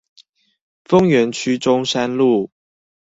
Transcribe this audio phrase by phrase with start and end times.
[0.83, 2.49] 豐原區中山路